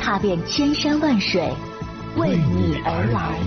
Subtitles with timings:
[0.00, 1.52] 踏遍千山万水，
[2.16, 3.38] 为你而来。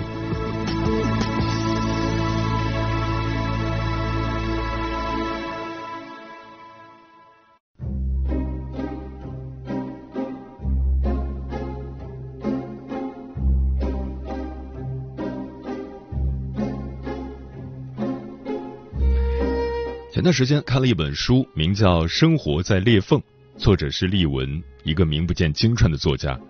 [20.10, 23.20] 前段时间看了一本书，名叫《生活在裂缝》，
[23.58, 26.40] 作者是丽文，一个名不见经传的作家。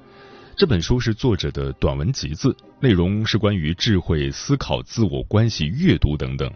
[0.56, 6.48] 这本书是作者的短文集子，内容是关于智慧思考、自我关系、阅读等等。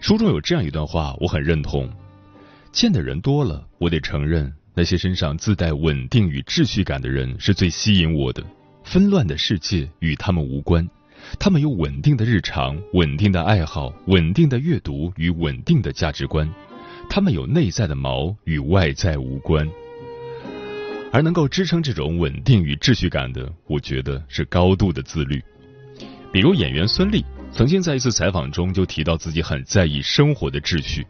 [0.00, 1.90] 书中有这样一段话，我很认同：
[2.72, 8.44] 见的人多了，我得承认，那些身上自带稳定与秩序感的人是最吸引我的。
[8.84, 10.86] 纷乱的世界与他们无关。
[11.38, 16.52] 他们有稳定的日常、稳定的爱好、稳定的阅读与稳定的价值观，
[17.08, 19.66] 他们有内在的锚，与外在无关。
[21.12, 25.40] 而能够支撑这种稳定与秩序感的，我觉得是高度的自律。
[26.32, 31.06] 比如演员孙俪曾经在一次采访中就提到自己很在意生活的秩序，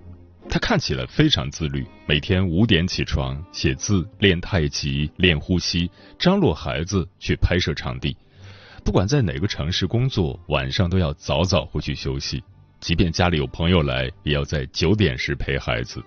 [0.50, 8.16] 她看起来非常自律，每天五点起床写字、练太极、练呼吸，张罗孩子去拍摄场地。
[8.84, 12.42] 不管在哪个城市工作，晚上都要早早回去休息。
[12.80, 16.02] 即便家里有朋友来，也要在九点时陪孩子。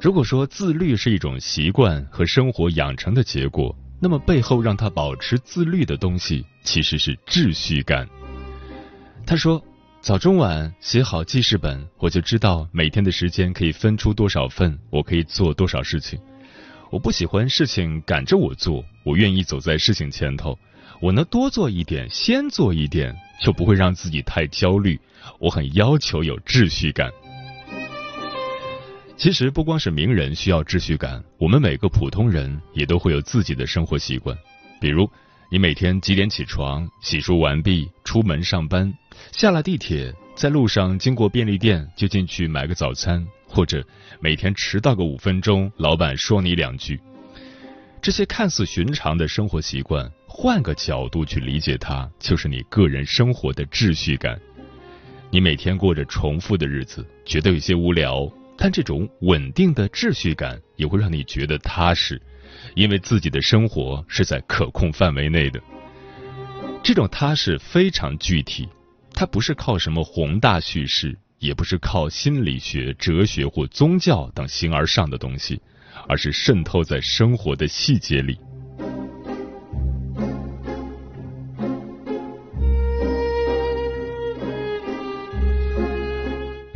[0.00, 8.08] 如果说自律是一种习惯和生活养成的结果，那么背后让他保持自律的东西，其实是秩序感。
[9.26, 9.62] 他说
[10.00, 16.18] ：“早中晚写好记事本，我就知道每天的时间可以分出多少份，我可以做多少事情。
[16.90, 20.58] 我不喜欢事情赶着我做，我愿意走在事情前头。”
[21.02, 24.98] 我能多做一点，先做一点，就不会让自己太焦虑。
[25.38, 27.10] 我很要求有秩序感。
[29.20, 34.34] 其实不光是名人需要秩序感，我们每个普通人也都会有自己的生活习惯。
[34.80, 35.06] 比如，
[35.50, 38.90] 你每天几点起床，洗漱完毕，出门上班，
[39.30, 43.86] 下了地铁，在路上经过便利店就进去买个早餐，或者
[44.20, 46.98] 每天迟到个五分钟，老板说你两句。
[48.00, 50.10] 这些看似寻常的生活习惯。
[50.26, 54.40] 换个角度去理解它，就是你个人生活的秩序感。
[55.30, 58.26] 你每天过着重复的日子，觉得有些无聊，
[58.62, 62.20] 但这种稳定的秩序感也会让你觉得踏实，
[62.74, 65.58] 因为自己的生活是在可控范围内的。
[66.82, 68.68] 这种踏实非常具体，
[69.14, 75.58] 它不是靠什么宏大叙事，也不是靠心理学、哲学或宗教等形而上的东西，
[76.06, 78.38] 而是渗透在生活的细节里。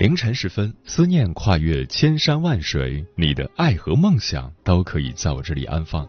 [0.04, 6.06] 凌晨时分，思念跨越千山万水，你的爱和梦想都可以在我这里安放。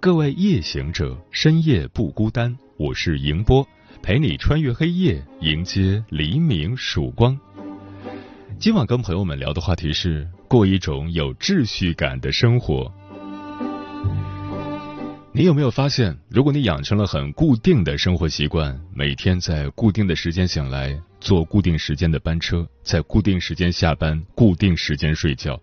[0.00, 3.66] 各位夜行者，深夜不孤单，我是迎波，
[4.02, 7.40] 陪你穿越黑夜，迎接黎明曙光。
[8.58, 12.92] 今晚跟朋友们聊的话题是过一种有秩序感的生活。
[15.32, 25.58] 你有没有发现，如果你养成了很固定的生活习惯，每天在固定的时间醒来，坐固定时间的班车，在固定时间下班，固定时间睡觉，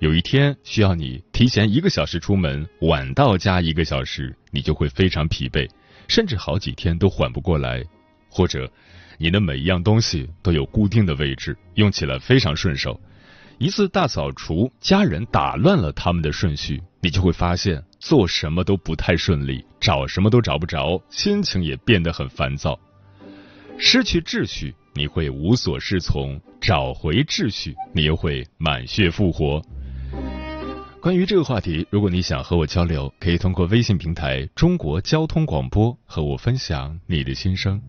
[0.00, 5.70] 有一天需要你提前一个小时出门，晚到家一个小时，你就会非常疲惫，
[6.08, 7.82] 甚至好几天都缓不过来。
[8.28, 8.68] 或者，
[9.16, 13.00] 你的每一样东西都有固定的位置，用起来非常顺手。
[13.58, 22.76] 一次大扫除，家人打乱了他们的顺序，你就会发现做什么都不太顺利，找什么都找不着，心情也变得很烦躁。
[23.78, 29.60] 失去秩序，你会无所适从；找回秩序，你又会满血复活。
[31.00, 37.82] 关于这个话题，如果你想和我交流，可以通过微信平台“中国交通广播”和我分享你的心声。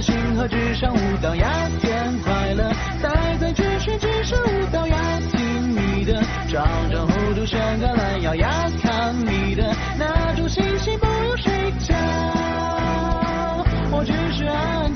[0.00, 2.72] 星河之上舞蹈呀，天快乐，
[3.02, 4.96] 再在巨水之上舞蹈要，
[5.32, 11.94] 听你的，长长弧度像个懒腰呀，看你的，那种心情不用睡觉，
[13.90, 14.94] 我只是安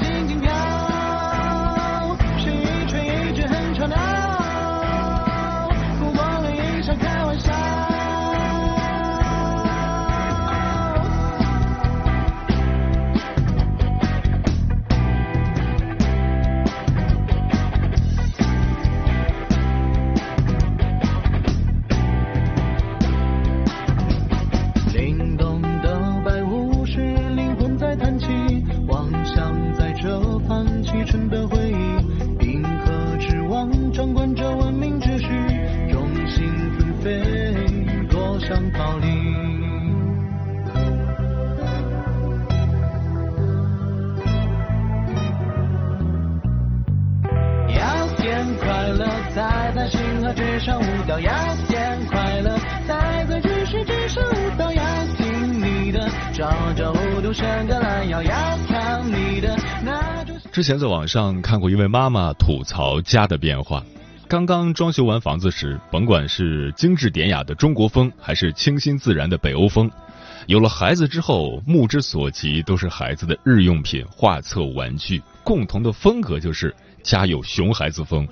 [60.53, 63.83] 之前在网上看过一位妈妈吐槽家的变化。
[64.29, 69.91] 刚刚装修完房子时，甭管是精致典雅的中国风，还是清新自然的北欧风，
[70.47, 78.29] 有了孩子之后，目之所及都是孩子的日用品、画册、玩具，共同的风格就是家有熊孩子风。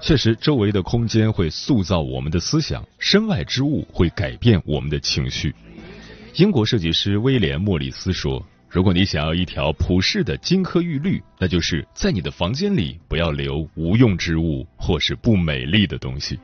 [0.00, 5.54] 确实，周围的空间会塑造我们的思想，身外之物会改变我们的情绪。
[6.34, 8.42] 英国设计师威廉·莫里斯说。
[8.70, 16.38] 如果你想要一条普世的金科玉律，那就是在你的房间里不要留无用之物或是不美丽的东西。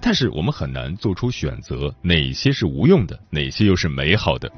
[0.00, 4.50] 但是我们很难做出选择，哪些是无用的，哪些又是美好的。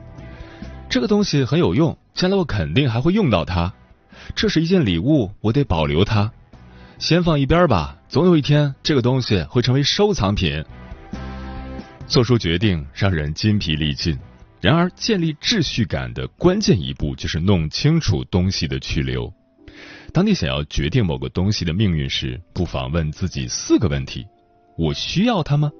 [0.88, 3.74] 这个东西很有用，将来我肯定还会用到它。
[4.36, 6.30] 这是一件礼物，我得保留它。
[7.00, 10.64] 先放一边吧，总有一天这个东西会成为收藏品。
[12.10, 14.18] 做出决定让人筋疲力尽。
[14.60, 19.32] 然而，建立秩序感的关键一步就是弄清楚东西的去留。
[20.12, 24.26] 当你想要决定某个东西的命运时，不妨问自己四个问题：
[24.76, 25.70] 我需要它吗？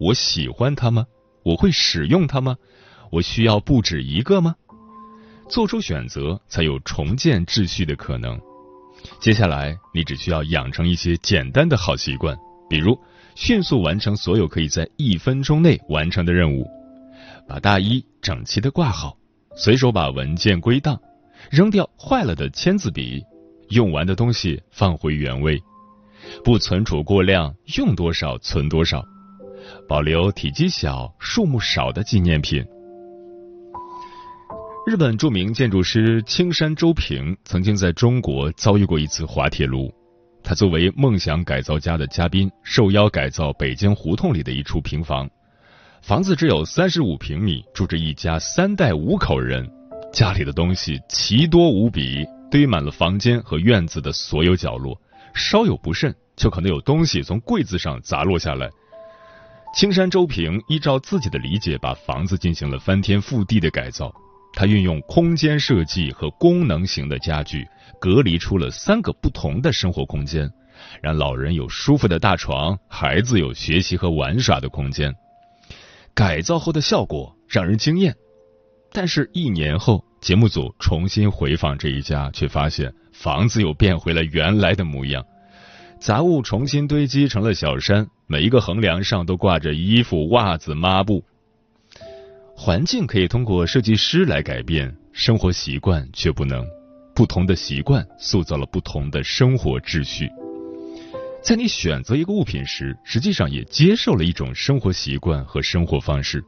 [0.00, 1.04] 我喜欢它吗？
[1.44, 2.56] 我会使用它吗？
[3.12, 4.54] 我需要不止一个吗？
[5.50, 8.40] 做出选择，才有重建秩序的可能。
[9.20, 12.34] 接下来，你只需要养成一些简单的好习惯，
[12.74, 12.98] 比如
[13.36, 16.66] 迅速完成所有可以在一分钟内完成的任务。
[17.46, 19.16] 把大衣整齐的挂好，
[19.54, 21.00] 随手把文件归档，
[21.52, 23.22] 扔掉坏了的签字笔，
[23.68, 25.62] 用完的东西放回原位，
[26.42, 29.04] 不存储过量，用多少存多少，
[29.88, 32.60] 保留体积小、数目少的纪念品。
[34.84, 39.94] 日本著名建筑师青山周平曾经在中国遭遇过一次滑铁卢，
[40.44, 45.28] 他作为梦想改造家的嘉宾，受邀改造北京胡同里的一处平房。
[46.02, 49.66] 房子只有三十五平米，住着一家三代五口人，
[50.12, 55.00] 家里的东西奇多无比，堆满了房间和院子的所有角落，
[55.34, 58.68] 稍有不慎就可能有东西从柜子上砸落下来。
[59.74, 64.14] 青山周平依照自己的理解，把房子进行了翻天覆地的改造。
[64.54, 67.66] 他运用空间设计和功能型的家具，
[68.00, 70.48] 隔离出了三个不同的生活空间，
[71.02, 75.12] 让老人有舒服的大床，孩子有学习和玩耍的空间。
[76.14, 78.14] 改造后的效果让人惊艳，
[78.92, 85.24] 但是，一年后，节目组重新回访这一家，却发现房子又变回了原来的模样，
[85.98, 91.24] 杂物重新堆积成了小山，每一个横梁上都挂着衣服、袜子、抹布。
[92.56, 96.64] 环境可以通过设计师来改变，生活习惯却不能。
[97.14, 100.28] 不同的习惯塑造了不同的生活秩序。
[101.42, 106.42] 在你选择一个物品时，实际上也接受了一种生活习惯和生活方式。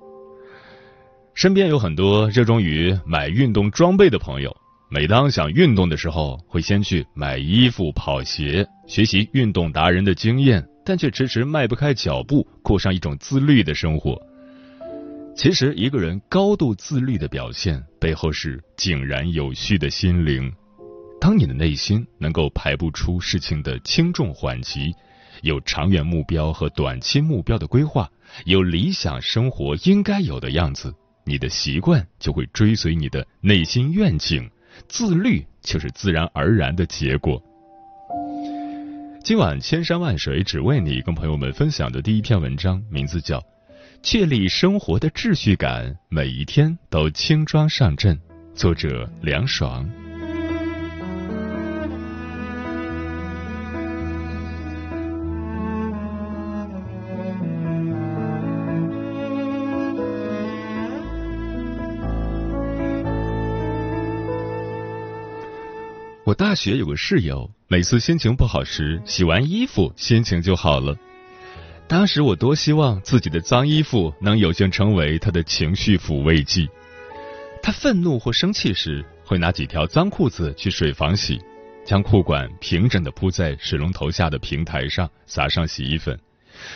[1.34, 4.56] 身边有很多热衷于买运动装备的朋友，
[4.90, 14.18] 每当想运动的时候，会先去买衣服、跑鞋，学习运动达人的经验，但却迟迟迈不开脚步，过上一种自律的生活。
[15.36, 20.50] 其实，一个人高度自律的表现，背后是井然有序的心灵。
[21.20, 24.94] 当你的内心能够排不出事情的轻重缓急，
[25.42, 28.10] 有长远目标和短期目标的规划，
[28.46, 30.94] 有理想生活应该有的样子，
[31.26, 34.50] 你的习惯就会追随你的内心愿景，
[34.88, 37.42] 自律就是自然而然的结果。
[39.22, 43.42] 今晚千山万水只为你，跟朋友们分享的第一篇文章，名字叫。
[44.08, 48.16] 确立生活的秩序感每一天都轻装上阵。
[48.54, 49.84] 作者凉爽。
[66.22, 70.96] 我大学有个室友每次心情不好时洗完衣服心情就好了。
[71.88, 76.68] 当时我多希望自己的脏衣服能有幸成为他的情绪抚慰剂。
[77.62, 81.40] 他愤怒或生气时，会拿几条脏裤子去水房洗，
[81.84, 86.18] 将裤管平整的铺在水龙头下的平台上，撒上洗衣粉，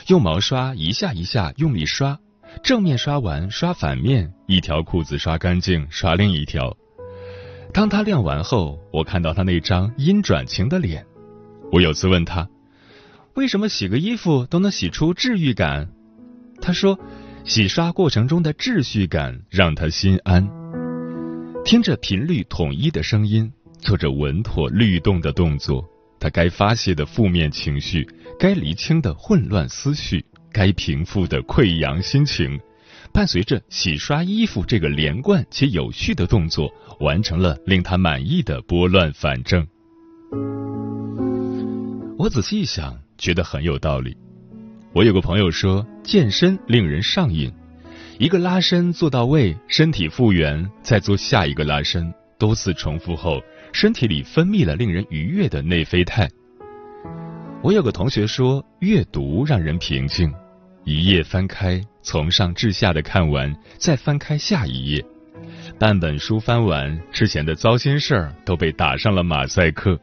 [0.06, 2.18] 用毛刷一下一下用力刷，
[2.62, 6.76] 正面刷完刷反面，一条裤子刷干净，刷另一条。
[7.72, 11.04] 当他晾完后，我看到他那张阴转晴的脸。
[11.72, 12.48] 我有次问他，
[13.34, 15.88] 为什么洗个衣服都能洗出治愈感？
[16.60, 16.98] 他说，
[17.44, 20.48] 洗刷过程中的秩序感让他心安。
[21.64, 28.06] 听着频率统一的声音，做着稳妥律动的动作，他该发泄的负面情绪，
[28.38, 32.58] 该厘清的混乱思绪，该平复的溃疡心情。
[33.12, 36.70] 伴随着洗刷衣服这个连贯且有序的动作，
[37.00, 39.66] 完成了令他满意的拨乱反正。
[42.18, 44.16] 我仔细一想，觉得很有道理。
[44.92, 47.52] 我有个朋友说，健身令人上瘾，
[48.18, 53.40] 一个拉伸做到位，身体复原，再做下一个拉伸，多次重复后，
[53.72, 56.28] 身体里分泌了令人愉悦的内啡肽。
[57.62, 60.32] 我有个同学说，阅读让人平静。
[60.84, 65.04] 一页翻开，从上至下的看完，再翻开下一页，
[65.78, 70.00] 半本书翻完，之前的糟心事儿都被打上了马赛克。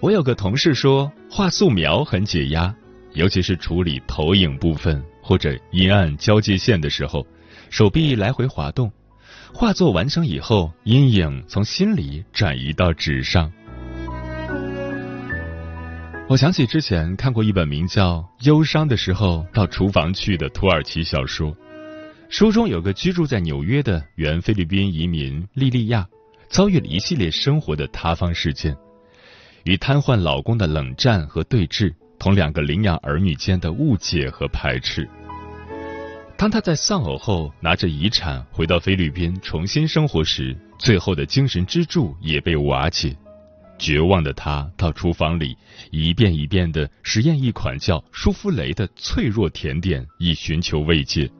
[0.00, 2.74] 我有个同事说，画素描很解压，
[3.12, 7.26] 尤其是处理投影部分或者阴暗交界线的时候，
[7.68, 8.90] 手臂来回滑动，
[9.52, 13.52] 画作完成以后，阴影从心里转移到纸上。
[16.28, 21.54] 我想起之前看过一本名叫《忧伤的时候到厨房去》的土耳其小说，
[22.30, 26.08] 书中有个居住在纽约的原菲律宾移民莉莉亚，
[26.48, 28.74] 遭遇了一系列生活的塌方事件，
[29.64, 35.08] 与瘫痪老公的冷战和对峙，同两个领养儿女间的误解和排斥。
[36.36, 43.16] 当她在丧偶后拿着遗产回到菲律宾重新生活时，最后的精神支柱也被瓦解。
[43.78, 45.56] 绝望的他到厨房里
[45.90, 51.30] 一遍一遍的实验一款叫舒芙蕾的脆弱甜点，以寻求慰藉。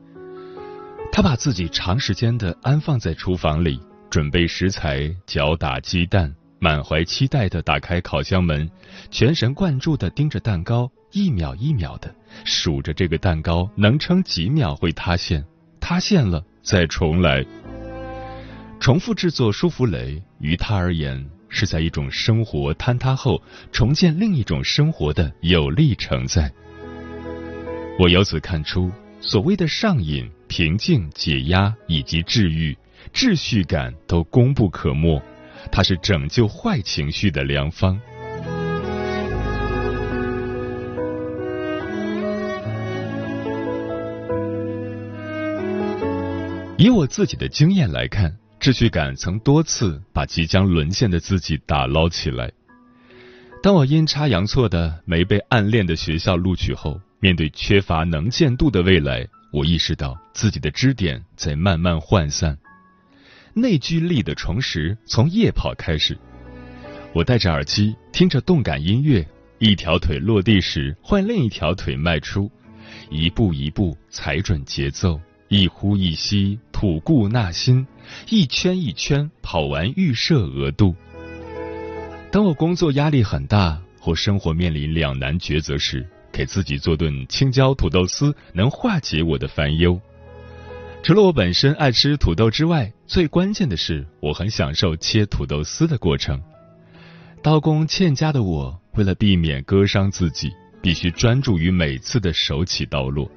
[1.12, 8.70] 他把自己长时间的安放在厨房里，准备食材，搅打鸡蛋，满怀期待的打开烤箱门，
[9.10, 12.14] 全神贯注的盯着蛋糕，一秒一秒的
[12.44, 15.44] 数着这个蛋糕能撑几秒会塌陷，
[15.80, 17.44] 塌陷了再重来。
[18.78, 21.28] 重复制作舒芙蕾于他而言。
[21.52, 26.48] 是在一种生活坍塌后重建另一种生活的有力承载。
[27.98, 28.88] 我由此看出，
[29.20, 32.78] 所谓的上瘾、平静、解压以及治愈、
[33.12, 35.20] 秩序感都功不可没，
[35.70, 38.00] 它是拯救坏情绪的良方。
[46.76, 48.36] 以我自己的经验来看。
[48.60, 52.52] 秩序感曾多次把即将沦陷的自己打捞起来。
[53.62, 62.58] 当我阴差阳错的没被暗恋的学校录取后，面对缺乏能见度的未来，我意识到自己的支点在慢慢涣散。
[63.60, 66.16] 内聚力的重拾从夜跑开始。
[67.12, 69.26] 我戴着耳机，听着动感音乐，
[69.58, 72.50] 一条腿落地时换另一条腿迈出，
[73.10, 77.86] 一步一步踩准节奏，一呼一吸吐故纳新。
[78.28, 80.94] 一圈一圈跑完预设额度。
[82.32, 90.00] 当我工作压力很大或生活面临两难抉择时，给自己做顿青椒土豆丝，能化解我的烦忧。
[91.02, 96.40] 除了我本身爱吃土豆之外，最关键的是我很享受切土豆丝的过程。
[97.42, 100.52] 刀工欠佳的我，为了避免割伤自己，
[100.82, 103.30] 必须专注于每次的手起刀落。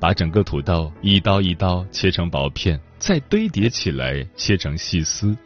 [0.00, 5.36] 把整个土豆一刀一刀切成薄片，再堆叠起来切成细丝，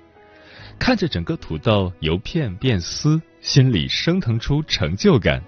[0.79, 5.43] 看着整个土豆由片变丝，心里升腾出成就感。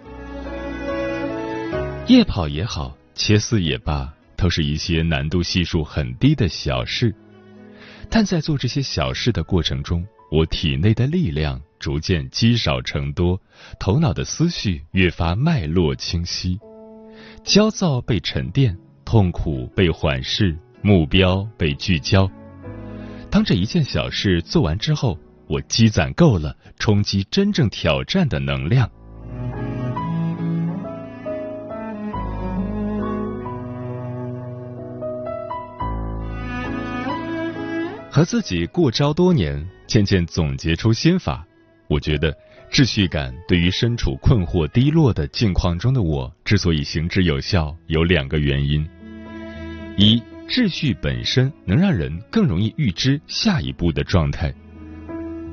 [2.09, 7.15] 夜跑也好，切丝也罢，都是一些难度系数很低的小事，
[8.09, 13.39] 但在做这些小事的过程中，我体内的力量逐渐积少成多，
[13.79, 16.59] 头脑的思绪越发脉络清晰，
[17.45, 18.75] 焦躁被沉淀。
[19.05, 22.31] 痛苦被缓释，目标被聚焦。
[23.31, 28.87] 当这一件小事做完之后，我积攒够了冲击真正挑战的能量。
[38.19, 41.47] 和自己过招多年，渐渐总结出心法，
[41.87, 42.37] 我觉得
[42.69, 48.85] 秩序感对于身处困惑低落的境况中的我之所以行之有效，有两个原因：
[49.97, 54.53] 一，秩序本身能让人更容易预知下一步的状态，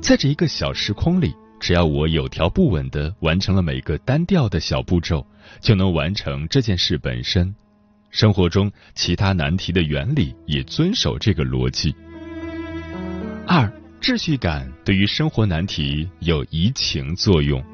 [0.02, 5.24] 在这一个小时空里，只要我有条不紊的完成了每个单调的小步骤，
[5.60, 7.54] 就能完成这件事本身。
[8.10, 11.94] 生活中其他难题的原理也遵守这个逻辑。
[13.46, 13.70] 二。
[13.98, 17.64] 秩序感对于生活难题有移情作用，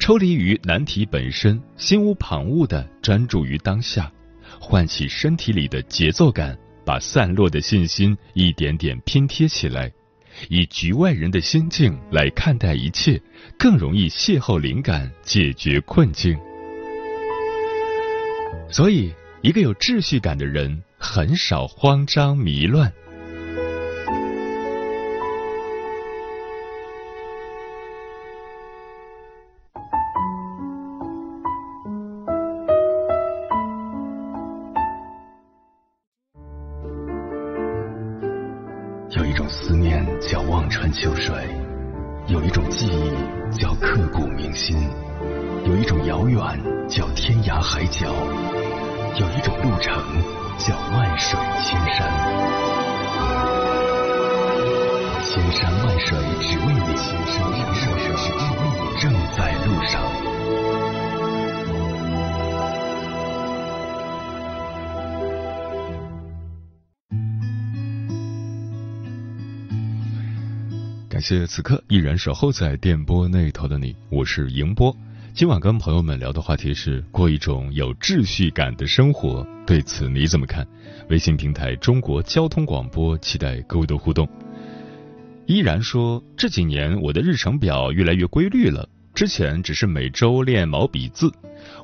[0.00, 4.10] 抽离于难题本身，心无旁骛的专注于当下，
[4.58, 9.92] 唤起身体里的节奏感，把散落的信心一点点拼贴起来，
[10.48, 13.20] 以局外人的心境来看待一切，
[13.56, 16.36] 更容易邂逅灵感，解决困境。
[18.68, 22.92] 所以，一个有秩序感的人很少慌张迷乱。
[71.22, 74.94] 谢此刻依然守候在电波那头的你，我是迎波。
[75.32, 80.66] 今晚跟朋友们聊的话题是过一种有秩序感的生活，对此你怎么看？
[81.10, 84.28] 微信平台中国交通广播，期待各位的互动。
[85.46, 91.32] 依然说这几年我的日程表越来越规律了，之前只是每周练毛笔字，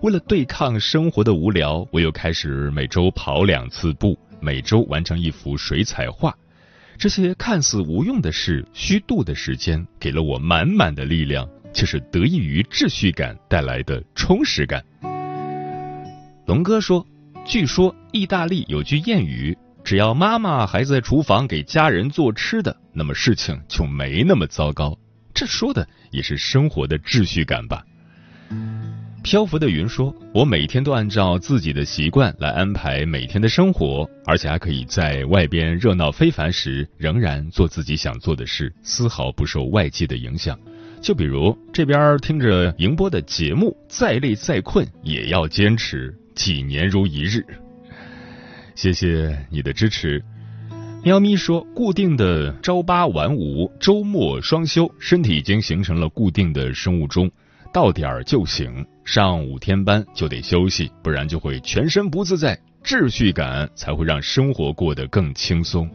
[0.02, 6.36] 为了对抗生活的无聊，我又开始每周跑两次步，每周完成一幅水彩画。
[6.98, 14.84] 这些看似无用的事、虚度的时间，给了我满满的力量，却是得益于秩序感带来的充实感。
[16.46, 17.06] 龙哥说
[17.46, 24.98] ：“据说意大利有句谚语，只要妈妈还在厨房给家人做吃的，那么事情就没那么糟糕。”
[25.32, 27.84] 这说的也是生活的秩序感吧。
[29.22, 40.58] 漂浮的云说：“我每天都按照自己的习惯来安排每天的生活，而且还可以在外边热闹非凡时，仍然做自己想做的事，丝毫不受外界的影响。
[41.02, 47.44] 就比如这边听着迎播的节目，再累再困也要坚持，几年如一日。
[48.74, 50.24] 谢谢你的支持。”
[51.04, 57.30] 喵咪说：“固定的朝八晚五，周末双休，身体已经形成了固定的生物钟。”
[57.72, 62.58] 到点儿就醒，上五天班就得休息，不然就会全身不自在。
[62.84, 65.90] 秩序感才会让生活过得更轻松。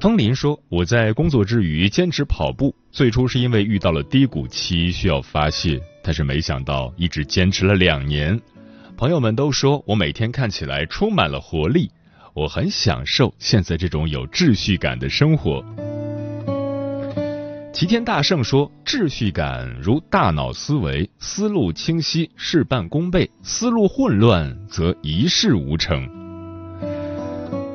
[0.00, 8.40] 风林说：“我在工作之余坚持跑步，最初是因为遇到了低谷期需要发泄，但是没想到一直坚持了两年。
[8.96, 11.90] 朋友们都说我每天看起来充满了活力，
[12.34, 15.64] 我很享受现在这种有秩序感的生活。”
[17.76, 26.08] 齐天大圣说：“秩序感如大脑思维，思路清晰，事半功倍；思路混乱，则一事无成。”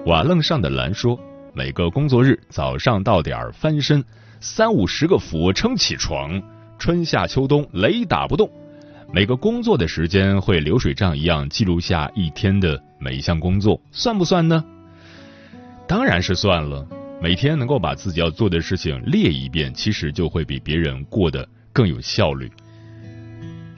[0.08, 1.20] 瓦楞上的蓝说
[1.54, 4.04] ：“每个工作日早上到点儿翻身，
[4.40, 6.42] 三五十个俯卧撑起床，
[6.80, 8.50] 春夏秋冬雷打不动。
[9.14, 14.66] 每个工作的时间会流水账一样记录下一天的每一项工作，算不算呢？
[15.88, 16.88] 当然是算了。”
[17.22, 22.52] 每天能够把自己要做的事情列一遍，其实就会比别人过得更有效率。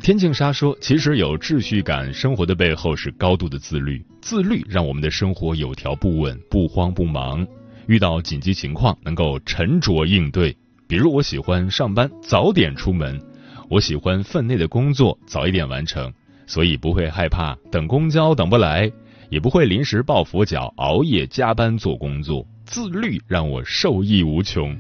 [0.02, 7.46] 天净沙说：“其实有秩序感生活的背后是高度的自律，自律让我们的生活有条不紊、不慌不忙。
[7.88, 10.56] 遇到紧急情况能够沉着应对。
[10.88, 13.22] 比如我喜欢上班早点出门，
[13.70, 16.10] 我喜欢分内的工作早一点完成，
[16.48, 18.90] 所以不会害怕等公交等不来，
[19.30, 24.76] 也不会临时抱佛脚熬夜加班做工作。”自律让我受益无穷。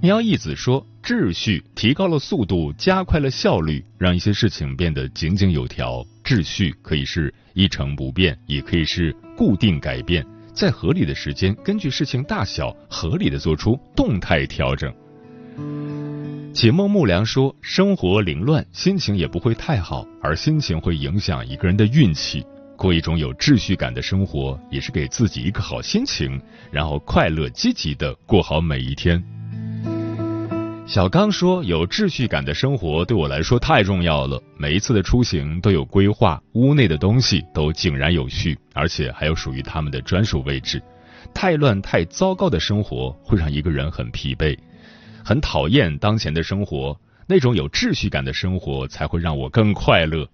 [0.00, 6.04] 喵义子说：“秩序提高了速度，加快了效率，让一些事情变得井井有条。
[6.24, 14.92] 秩序可以是一成不变，也可以是固定改变，在合理的时间，根据事情大小，合理的做出动态调整。”
[16.52, 22.44] 解梦木良说：“生活凌乱，心情也不会太好，而心情会影响一个人的运气。”
[22.76, 29.22] 过一种有秩序感的生活，也是给自己一个好心情，然后快乐积极的过好每一天。
[30.84, 34.42] 小刚说：“有秩序感的生活对我来说太重要了。
[34.58, 40.82] 每一次的出行都有规划，屋内的东西都井然有序，而且还有属于他们的专属位置。
[41.32, 44.58] 太乱、太糟糕的生活会让一个人很疲惫，
[45.24, 46.98] 很讨厌当前的生活。
[47.26, 50.28] 那种有秩序感的生活才会让我更快乐。”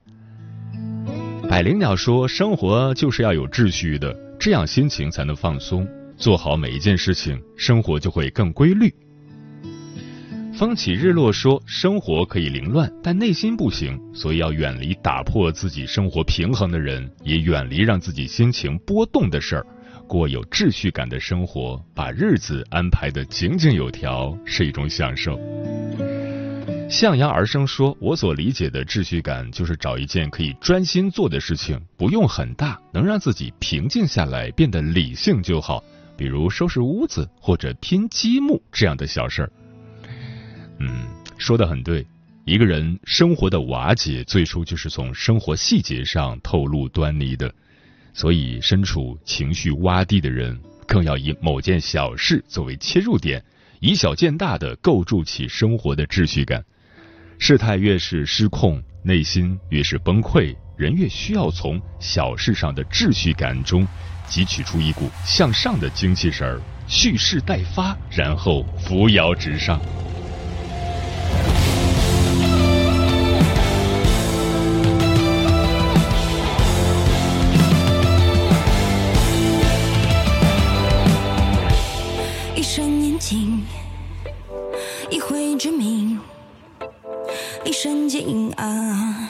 [1.49, 5.89] 百灵鸟说：“生活就是要有秩序的，这样心情才能放松。
[6.19, 8.93] 做好每一件事情，生活就会更规律。”
[10.53, 19.67] 风起日落说：“生活可以凌乱，但内心不行，所以要远离打破自己生活平衡的人，也远离让自己心情波动的事儿，
[20.07, 25.41] 过有秩序感的生活，把日子安排的井井有条，是一种享受。”
[26.89, 35.85] 向阳而生说：“我所理解的秩序感，就是找一件可以专心做的事情，不用很大，能让自己平静下来，变得理性就好，
[36.17, 39.53] 比如收拾屋子或者拼积木这样的小事儿。”
[40.81, 42.07] 嗯，说的很对。
[42.47, 47.53] 一个人生活的瓦解，最初就是从生活细节上透露端倪的。
[48.15, 53.45] 所以，身处情绪洼地的人，更要以某件小事作为切入点，
[53.81, 56.65] 以小见大的构筑起生活的秩序感。
[57.41, 63.87] 事态越是失控，内心越是崩溃，人越需要从小事上的秩序感中
[64.29, 69.81] 汲取出一股向上的精气神儿，蓄势待发，然后扶摇直上。
[87.65, 89.29] 一瞬间阴暗，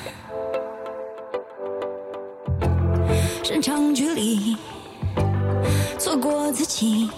[3.43, 4.57] 伸长距离，
[5.99, 7.11] 错过自己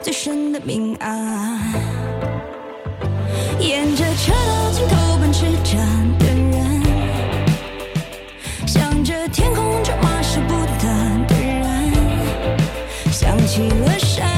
[0.00, 1.58] 最深的明暗。
[3.60, 5.76] 沿着车道尽头奔驰着
[6.18, 6.82] 的人，
[8.66, 10.88] 向着天空咒骂，舍不得
[11.28, 11.92] 的人，
[13.12, 14.33] 想起了山。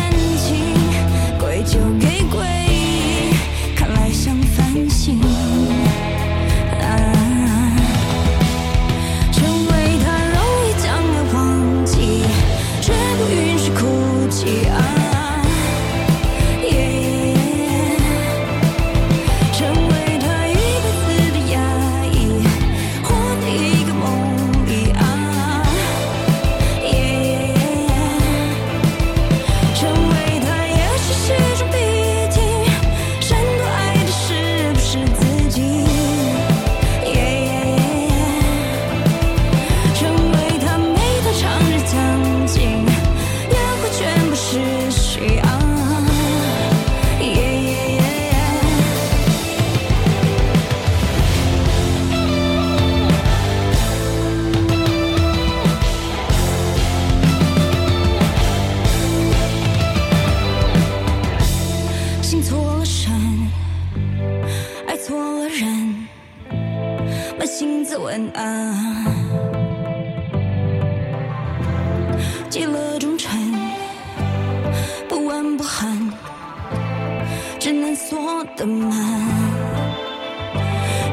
[78.56, 78.90] 的门，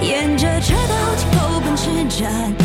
[0.02, 1.84] 沿着车道尽头奔驰
[2.18, 2.63] 着。